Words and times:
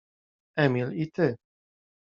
Emil 0.63 0.89
i 1.03 1.09
ty. 1.19 1.29